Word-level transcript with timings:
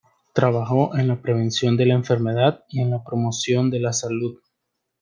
Trabajó 0.33 0.95
en 0.97 1.07
la 1.07 1.21
prevención 1.21 1.77
de 1.77 1.85
la 1.85 1.93
enfermedad 1.93 2.63
y 2.69 2.81
en 2.81 2.89
la 2.89 3.03
promoción 3.03 3.69
de 3.69 3.79
la 3.81 3.93
salud. 3.93 4.39